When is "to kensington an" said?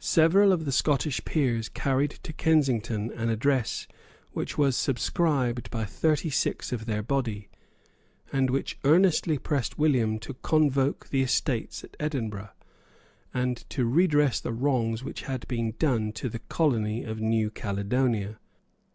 2.22-3.28